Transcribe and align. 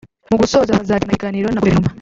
Mu 0.29 0.35
gusoza 0.41 0.77
bazagirana 0.79 1.09
ibiganiro 1.13 1.47
na 1.49 1.61
Guverinoma 1.61 1.89